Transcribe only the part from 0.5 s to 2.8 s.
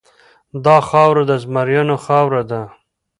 دا خاوره د زمریانو خاوره ده.